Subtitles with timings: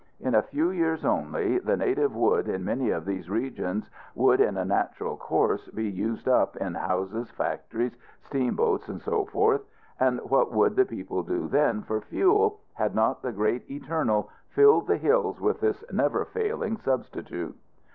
[0.19, 4.57] In a few years only, the native wood in many of these regions would in
[4.57, 9.61] a natural course be used up in houses, factories, steamboats, &c.
[9.99, 14.87] and what would the people do then for fuel, had not the great Eternal filled
[14.87, 17.55] the hills with this never failing substitute?